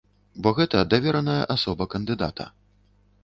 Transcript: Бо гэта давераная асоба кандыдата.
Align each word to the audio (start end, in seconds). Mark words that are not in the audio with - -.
Бо 0.45 0.53
гэта 0.59 0.79
давераная 0.93 1.37
асоба 1.55 1.87
кандыдата. 1.97 2.49